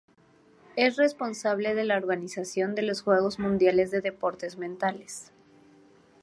Es 0.75 0.95
responsable 0.95 1.75
de 1.75 1.83
la 1.83 1.95
organización 1.95 2.73
de 2.73 2.81
los 2.81 3.03
Juegos 3.03 3.37
Mundiales 3.37 3.91
de 3.91 4.01
Deportes 4.01 4.57
Mentales. 4.57 5.31